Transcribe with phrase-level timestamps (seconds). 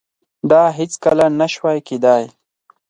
[0.49, 2.23] دا هیڅکله نشوای کېدای.